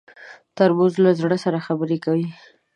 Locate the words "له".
1.03-1.11